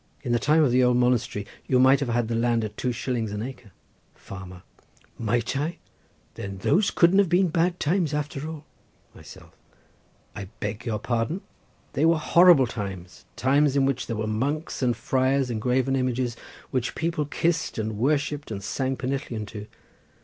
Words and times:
In 0.23 0.31
the 0.31 0.39
time 0.39 0.63
of 0.63 0.71
the 0.71 0.83
old 0.83 0.97
monastery 0.97 1.45
you 1.67 1.77
might 1.77 1.99
have 1.99 2.09
had 2.09 2.27
the 2.27 2.33
land 2.33 2.63
at 2.63 2.75
two 2.75 2.91
shillings 2.91 3.31
an 3.31 3.43
acre. 3.43 3.69
Farmer.—Might 4.15 5.55
I? 5.55 5.77
Then 6.33 6.57
those 6.57 6.89
couldn't 6.89 7.19
have 7.19 7.29
been 7.29 7.49
such 7.49 7.53
bad 7.53 7.79
times, 7.79 8.11
after 8.11 8.49
all. 8.49 8.65
Myself.—I 9.13 10.45
beg 10.59 10.87
your 10.87 10.97
pardon! 10.97 11.41
They 11.93 12.05
were 12.05 12.17
horrible 12.17 12.65
times—times 12.65 13.75
in 13.75 13.85
which 13.85 14.07
there 14.07 14.15
were 14.15 14.25
monks 14.25 14.81
and 14.81 14.97
friars 14.97 15.51
and 15.51 15.61
graven 15.61 15.95
images, 15.95 16.35
which 16.71 16.95
people 16.95 17.25
kissed 17.25 17.77
and 17.77 17.99
worshipped 17.99 18.49
and 18.49 18.63
sang 18.63 18.97
pennillion 18.97 19.45
to. 19.49 19.67